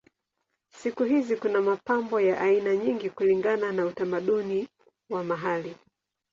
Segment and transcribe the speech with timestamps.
[0.69, 4.67] Siku hizi kuna mapambo ya aina nyingi kulingana na utamaduni
[5.09, 5.75] wa mahali.